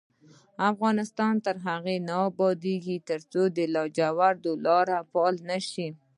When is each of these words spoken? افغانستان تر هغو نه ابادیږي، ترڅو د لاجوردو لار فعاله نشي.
افغانستان 0.71 1.33
تر 1.45 1.55
هغو 1.67 1.95
نه 2.07 2.15
ابادیږي، 2.29 2.97
ترڅو 3.09 3.41
د 3.57 3.57
لاجوردو 3.75 4.51
لار 4.65 4.87
فعاله 5.11 5.41
نشي. 5.49 5.87